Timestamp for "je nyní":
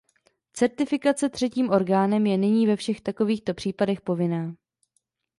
2.25-2.67